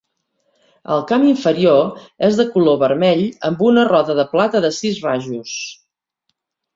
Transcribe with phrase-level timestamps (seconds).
[0.93, 1.83] El camp inferior
[2.27, 5.53] és de color vermell amb una roda de plata de sis rajos.